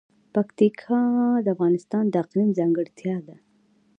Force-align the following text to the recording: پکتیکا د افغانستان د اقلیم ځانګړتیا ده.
پکتیکا 0.33 1.01
د 1.45 1.47
افغانستان 1.55 2.03
د 2.09 2.15
اقلیم 2.23 2.49
ځانګړتیا 2.57 3.15
ده. 3.27 3.35